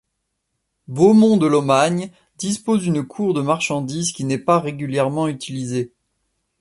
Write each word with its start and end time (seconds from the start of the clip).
Beaumont-de-Lomagne 0.87 2.09
dispose 2.39 2.81
d'une 2.81 3.05
cour 3.05 3.35
de 3.35 3.41
marchandises 3.43 4.11
qui 4.13 4.23
n'est 4.23 4.39
pas 4.39 4.59
régulièrement 4.59 5.27
utilisée. 5.27 5.93